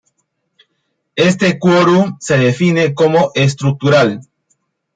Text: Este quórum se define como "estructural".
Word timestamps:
Este 1.15 1.59
quórum 1.59 2.17
se 2.19 2.35
define 2.39 2.95
como 2.95 3.29
"estructural". 3.35 4.21